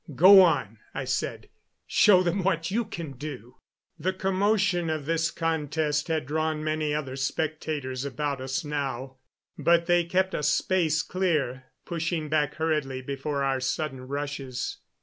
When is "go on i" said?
0.15-1.05